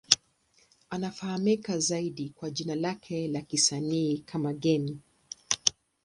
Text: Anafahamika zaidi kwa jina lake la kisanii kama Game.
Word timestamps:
Anafahamika 0.89 1.79
zaidi 1.79 2.29
kwa 2.29 2.49
jina 2.49 2.75
lake 2.75 3.27
la 3.27 3.41
kisanii 3.41 4.17
kama 4.17 4.53
Game. 4.53 4.97